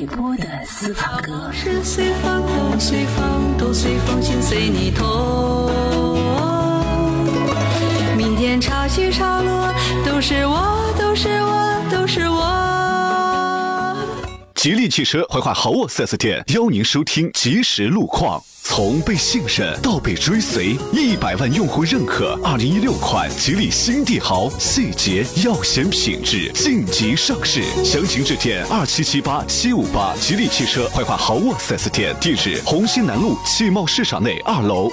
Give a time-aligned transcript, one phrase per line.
[0.00, 1.50] 海波的私房歌。
[1.52, 5.70] 是随风都，随风都，随风心随你痛。
[8.16, 9.70] 明天潮起潮落，
[10.02, 13.94] 都是我，都是我，都是我。
[14.54, 18.42] 吉利汽车怀化豪沃 4S 店邀您收听即时路况。
[18.62, 27.62] 从被信任到被追随，一百万用户认可，二零一六款吉利新帝豪，细节要显品质，晋级上市。
[27.84, 30.14] 详情致电二七七八七五八。
[30.20, 34.88] 吉利汽车怀化豪沃 4S 店，地址红星南路汽贸市场内二楼。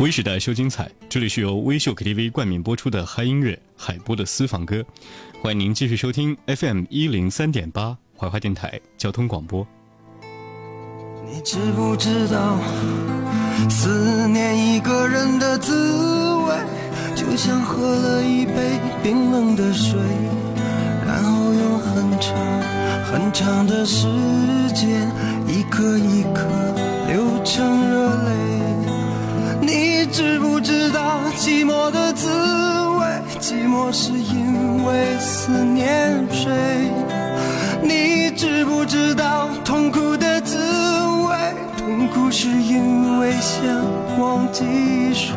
[0.00, 4.84] 微时代秀精彩，这里是由微秀 KTV 冠名播出的嗨音乐海波的私房歌，
[5.42, 9.66] 欢迎您继续收听 FM 一零三点八怀化电台交通广播。
[11.26, 12.60] 你知不知道，
[13.68, 16.54] 思念一个人的滋味，
[17.16, 19.98] 就像喝了一杯冰冷的水，
[21.04, 22.36] 然后用很长
[23.02, 24.06] 很长的时
[24.72, 25.10] 间，
[25.48, 26.46] 一颗一颗
[27.08, 28.57] 流成热泪。
[29.68, 32.26] 你知不知道寂寞的滋
[32.98, 33.04] 味？
[33.38, 36.90] 寂寞是因为思念谁？
[37.82, 41.36] 你知不知道痛苦的滋味？
[41.76, 43.60] 痛苦是因为想
[44.18, 44.64] 忘记
[45.12, 45.36] 谁？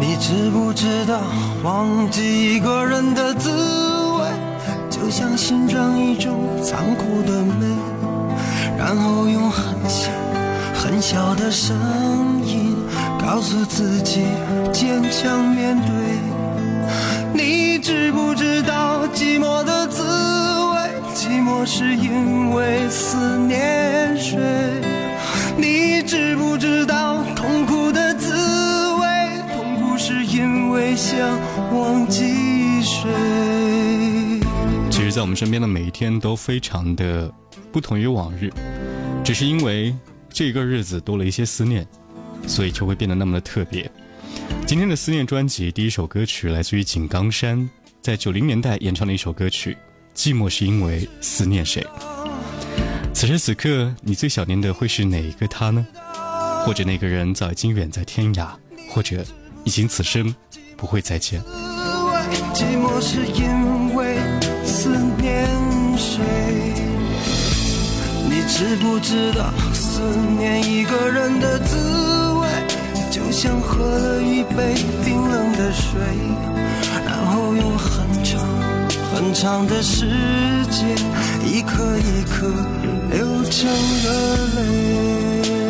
[0.00, 1.20] 你知不知道
[1.62, 4.30] 忘记一个人的滋味，
[4.88, 6.32] 就像欣赏一种
[6.62, 7.66] 残酷的美，
[8.78, 10.08] 然后用很小。
[10.84, 11.74] 很小的声
[12.46, 12.76] 音
[13.18, 14.20] 告诉自己
[14.70, 15.88] 坚强面对。
[17.32, 20.90] 你知不知道寂寞的滋味？
[21.14, 24.38] 寂寞是因为思念谁？
[25.56, 28.34] 你知不知道痛苦的滋
[29.00, 29.06] 味？
[29.56, 31.18] 痛苦是因为想
[31.72, 33.08] 忘记谁？
[34.90, 37.32] 其实，在我们身边的每一天都非常的
[37.72, 38.52] 不同于往日，
[39.24, 39.96] 只是因为。
[40.34, 41.86] 这个日子多了一些思念，
[42.44, 43.88] 所以就会变得那么的特别。
[44.66, 47.70] 今天的思念专辑第一首歌曲来自于井冈山，
[48.02, 49.78] 在九零年代演唱的一首歌曲
[50.18, 51.80] 《寂寞是因为思念谁》。
[53.14, 55.86] 此时此刻，你最想念的会是哪一个他呢？
[56.66, 58.48] 或者那个人早已经远在天涯，
[58.90, 59.24] 或者
[59.62, 60.34] 已经此生
[60.76, 61.40] 不会再见。
[62.52, 64.18] 寂寞是因为
[64.64, 65.46] 思念
[65.96, 66.33] 谁？
[68.56, 69.52] 知不知道？
[69.72, 70.00] 思
[70.38, 71.76] 念一个人的滋
[72.40, 72.48] 味，
[73.10, 76.00] 就像喝了一杯冰冷的水，
[77.04, 78.40] 然后用很长
[79.12, 80.06] 很长的时
[80.70, 80.96] 间，
[81.44, 82.46] 一颗一颗
[83.10, 83.68] 流成
[84.04, 84.12] 热
[84.54, 85.63] 泪。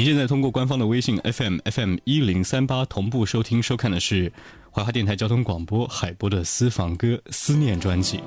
[0.00, 4.32] 您现在通过官方的微信 FM FM 一零三八同步收听收看的是
[4.70, 8.20] 怀化电台交通广播海波的私房歌思念专辑。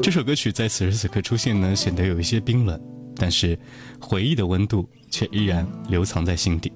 [0.00, 2.80] 这首歌曲在此时此刻出现呢，显得有一些冰冷，
[3.16, 3.58] 但是
[4.00, 6.70] 回忆的温度却依然留藏在心底。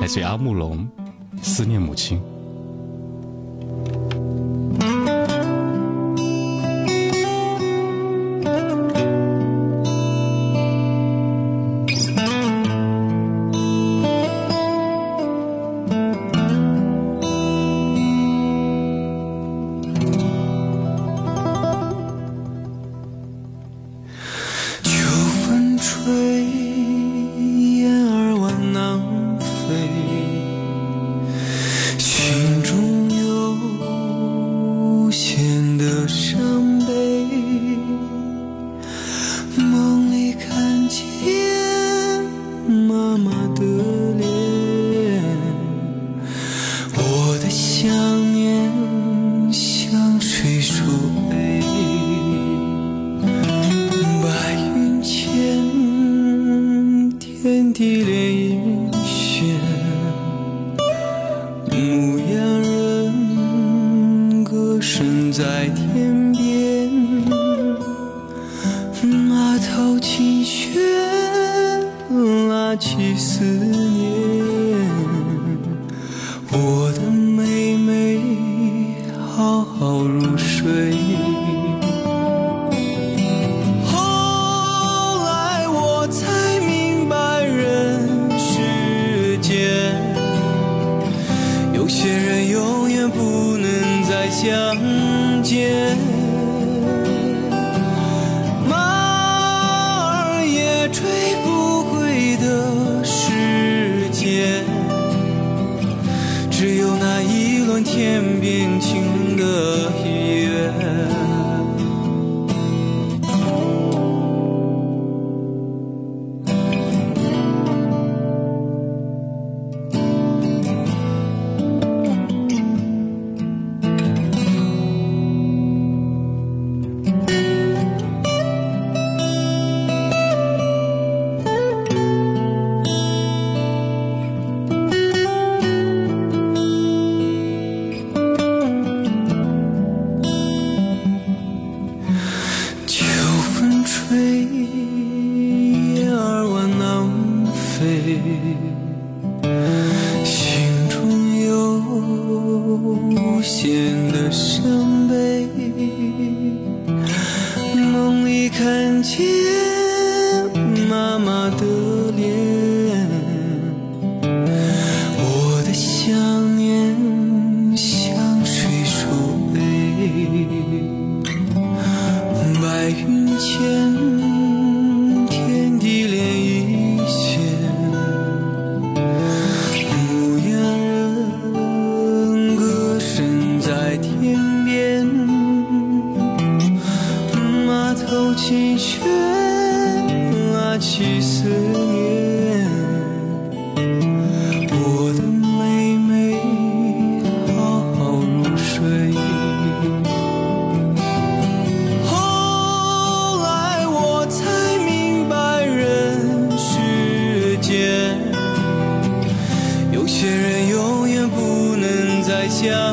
[0.00, 0.90] 来自于阿木龙，
[1.40, 2.20] 思念母亲。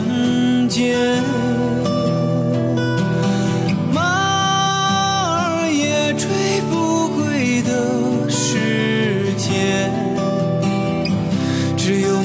[0.07, 0.98] 相见。
[3.92, 6.28] 马儿也追
[6.69, 9.92] 不回的时间，
[11.85, 12.18] 有。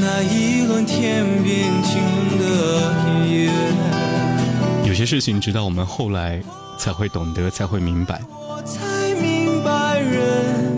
[4.94, 6.40] 些事情，直到我们后来
[6.78, 8.22] 才会懂得，才会明白。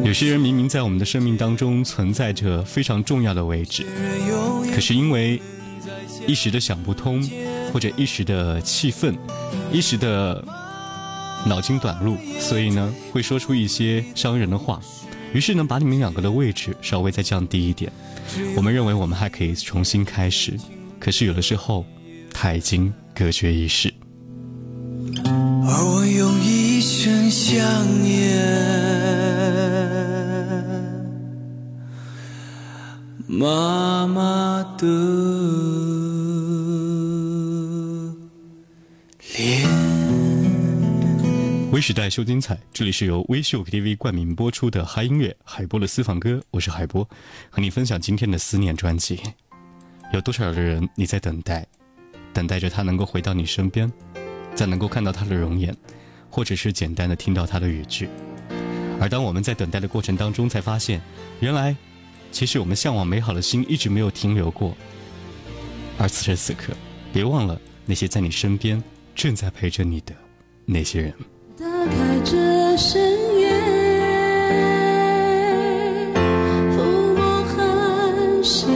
[0.02, 3.84] 有些人明明在我们的生命当中存在着非常重要的位置，
[4.74, 5.42] 可是因为
[6.26, 7.22] 一时的想不通，
[7.72, 9.16] 或者一时的气愤，
[9.72, 10.42] 一时的
[11.46, 14.80] 脑筋短路，所以呢会说出一些伤人的话，
[15.32, 17.92] 于是呢把你们两个的位置稍微再降低一点。
[18.56, 20.58] 我们认为我们还可以重新开始，
[20.98, 21.84] 可是有的时候
[22.32, 23.92] 他已经隔绝一世。
[25.66, 27.58] 而我用一生想
[28.02, 28.42] 念
[33.26, 34.86] 妈妈的
[41.86, 47.06] 时代秀精彩，这里是由微秀 KTV 冠名播出的嗨音乐海波的私房歌，我是海波，
[47.50, 49.20] 和你分享今天的思念专辑。
[50.10, 51.66] 有多少的人你在等待，
[52.32, 53.92] 等待着他能够回到你身边，
[54.54, 55.76] 再能够看到他的容颜，
[56.30, 58.08] 或者是简单的听到他的语句。
[58.98, 61.02] 而当我们在等待的过程当中，才发现，
[61.40, 61.76] 原来，
[62.32, 64.74] 其实我们向往美好的心一直没有停留过。
[65.98, 66.72] 而此时此刻，
[67.12, 68.82] 别忘了那些在你身边
[69.14, 70.14] 正在陪着你的
[70.64, 71.14] 那些人。
[71.84, 73.02] 打开这深
[73.38, 73.50] 夜，
[76.70, 76.78] 抚
[77.14, 78.70] 摸寒星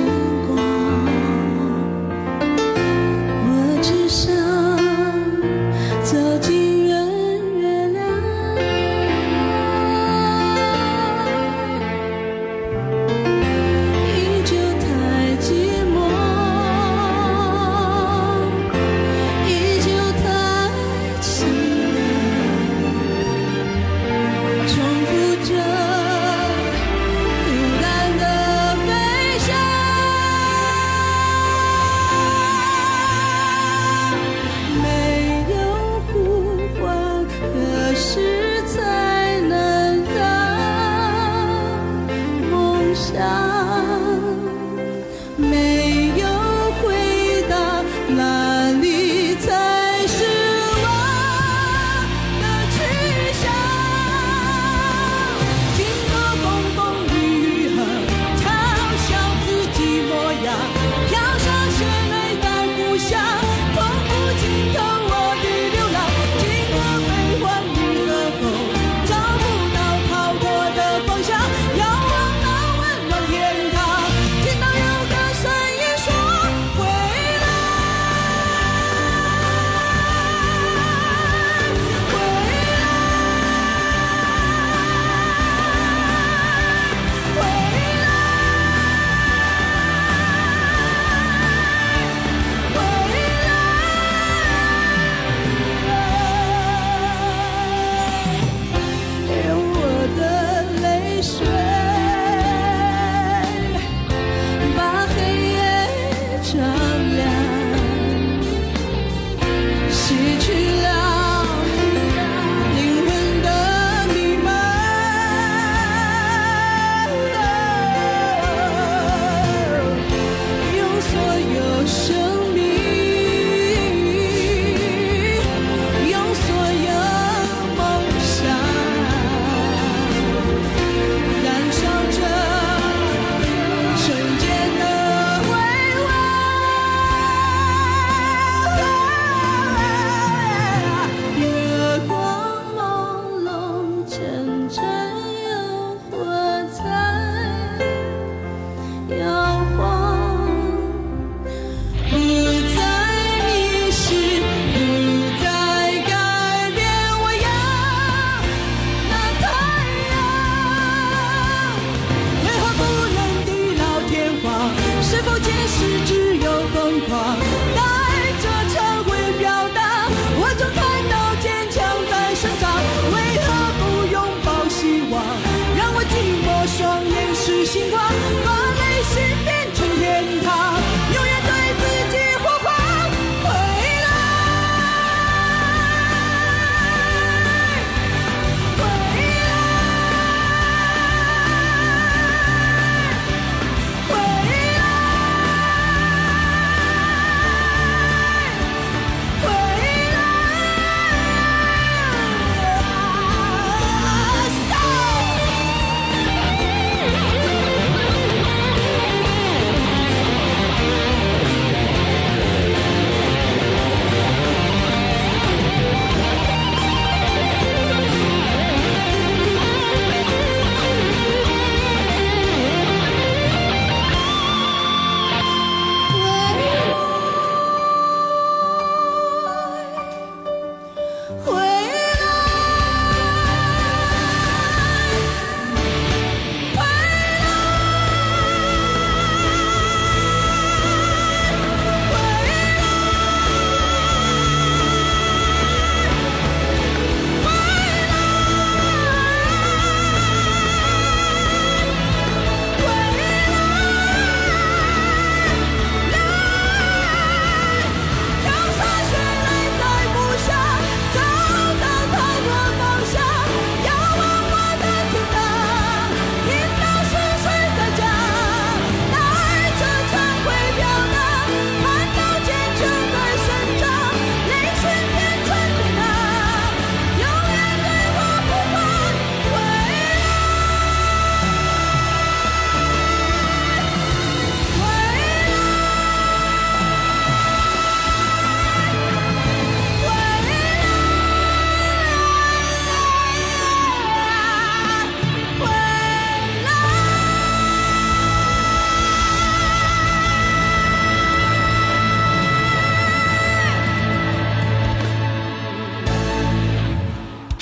[176.78, 178.07] 双眼是星光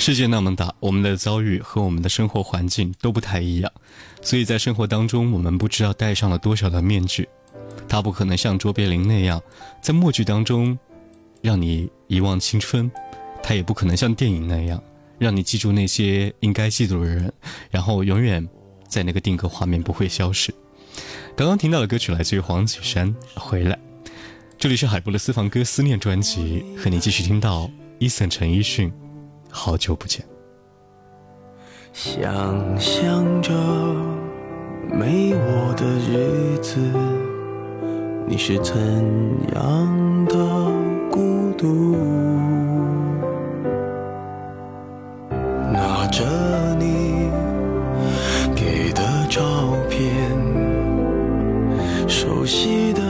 [0.07, 3.69] 世界那么大，我们的遭遇和我们的生活环境都不太一样，
[4.21, 7.27] 所以在生活当中，我们不知道戴上了多少的面具。
[7.89, 9.43] 它不可能像卓别林那样，
[9.81, 10.79] 在默剧当中
[11.41, 12.89] 让你遗忘青春；
[13.43, 14.81] 它也不可能像电影那样，
[15.19, 17.33] 让你记住那些应该记住的人，
[17.69, 18.47] 然后永远
[18.87, 20.55] 在那个定格画面不会消失。
[21.35, 23.75] 刚刚听到的歌曲来自于黄绮珊，《回来》。
[24.57, 28.89] 这里是海波的私房歌思念专辑，和你继续听到伊森陈奕迅。
[29.57, 30.23] 好久不见。
[31.91, 33.51] 想象着
[34.87, 36.79] 没我的日子，
[38.27, 38.75] 你是怎
[39.55, 40.35] 样的
[41.09, 41.97] 孤独？
[45.73, 46.23] 拿着
[46.75, 47.27] 你
[48.55, 49.41] 给的照
[49.89, 50.07] 片，
[52.07, 53.01] 熟悉的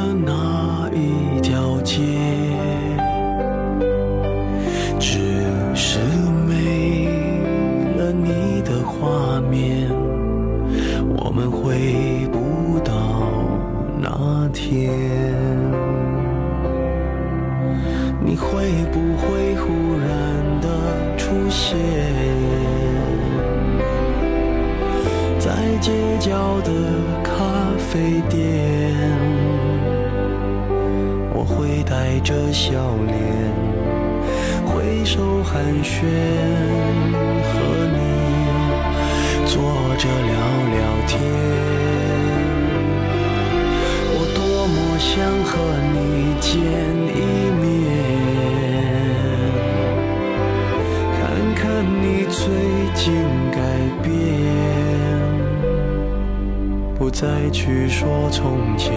[45.18, 45.58] 想和
[45.94, 47.66] 你见一面，
[51.18, 51.20] 看
[51.56, 52.46] 看你最
[52.94, 53.02] 近
[53.52, 53.58] 改
[54.04, 54.14] 变，
[57.00, 58.94] 不再去说从前。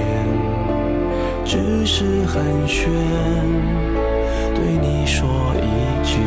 [1.42, 2.90] 只是寒暄，
[4.54, 6.20] 对你说一句，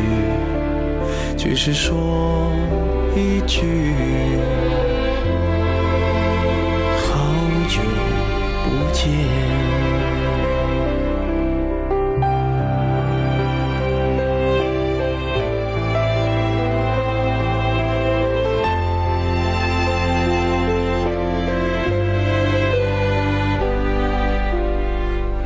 [1.36, 2.50] 只是说
[3.14, 3.94] 一句，
[6.98, 7.14] 好
[7.68, 7.78] 久
[8.64, 9.53] 不见。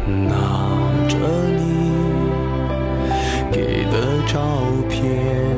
[0.08, 0.34] 拿
[1.06, 1.16] 着
[1.56, 1.92] 你
[3.52, 4.38] 给的照
[4.88, 5.56] 片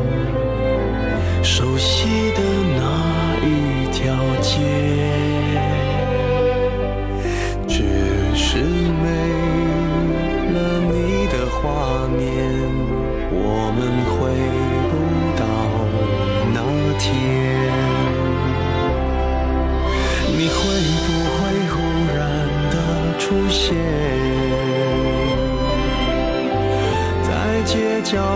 [1.43, 2.43] 熟悉的
[2.77, 5.40] 那一条街。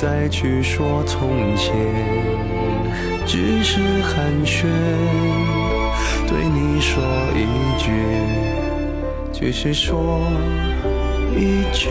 [0.00, 1.74] 再去说从前，
[3.26, 4.64] 只是寒暄，
[6.26, 7.02] 对你说
[7.36, 7.44] 一
[7.78, 7.92] 句，
[9.30, 10.22] 只是说
[11.36, 11.90] 一句，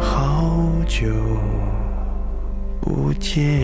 [0.00, 1.06] 好久
[2.80, 3.62] 不见。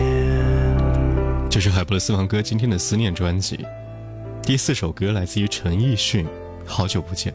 [1.49, 3.59] 这是海波的私房歌，今天的思念专辑，
[4.41, 6.25] 第四首歌来自于陈奕迅，
[6.65, 7.33] 《好久不见》。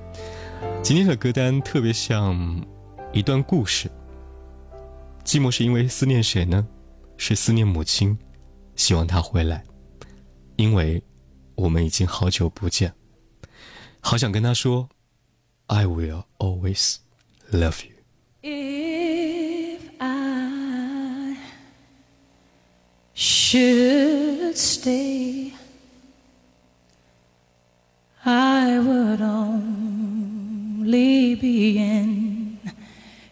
[0.81, 2.35] 今天的歌单特别像
[3.12, 3.90] 一段故事。
[5.25, 6.66] 寂寞是因为思念谁呢？
[7.16, 8.16] 是思念母亲，
[8.77, 9.64] 希望她回来，
[10.57, 11.03] 因为
[11.55, 12.94] 我们已经好久不见，
[14.01, 14.88] 好想跟她说
[15.66, 16.97] ，I will always
[17.51, 17.94] love you。
[18.42, 21.37] If I
[23.14, 25.53] should stay,
[28.23, 30.87] I would only
[31.37, 32.28] be in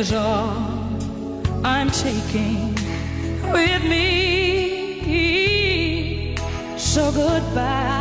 [0.00, 0.48] is all
[1.62, 2.74] I'm taking
[3.52, 5.04] with me.
[6.78, 7.99] So goodbye.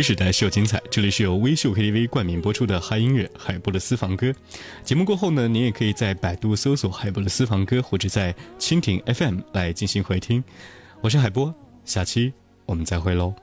[0.00, 4.32] 微时代秀精彩，这里是由微秀 KTV 冠名播出的嗨音乐海波的私房歌。
[4.82, 10.42] 节目过后呢，您也可以在百度搜索海波的私房歌，或者在蜻蜓 FM 来进行回听。
[11.02, 12.32] 我是海波，下期
[12.64, 13.34] 我们再会喽。